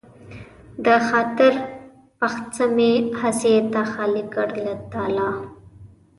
د 0.85 0.87
خاطر 1.07 1.53
بخڅه 2.19 2.65
مې 2.75 2.91
هسې 3.21 3.53
تا 3.73 3.81
خالي 3.91 4.23
کړ 4.33 4.47
له 4.65 4.73
تالا 4.91 5.31